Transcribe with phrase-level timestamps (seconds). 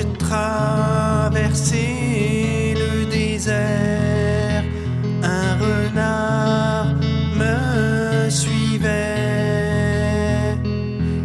[0.00, 1.76] traversé
[2.76, 4.64] le désert,
[5.22, 6.94] un renard
[7.36, 8.88] me suivait.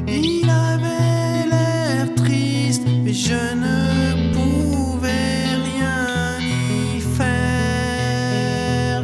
[0.08, 9.04] Il avait l'air triste, mais je ne pouvais rien y faire.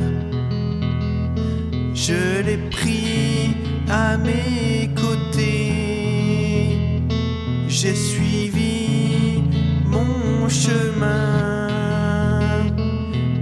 [1.93, 3.55] Je l'ai pris
[3.89, 6.77] à mes côtés.
[7.69, 7.95] J'ai
[10.53, 11.67] chemin.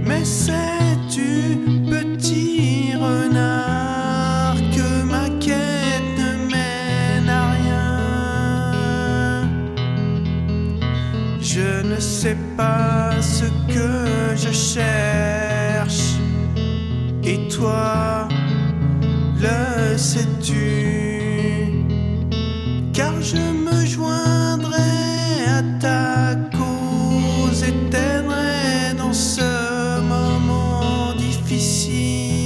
[0.06, 1.58] Mais sais-tu,
[1.90, 7.90] petit renard, que ma quête ne mène à rien?
[11.40, 13.90] Je ne sais pas ce que
[14.34, 16.16] je cherche.
[17.22, 18.26] Et toi,
[19.40, 20.91] le sais-tu?
[31.82, 32.41] 心。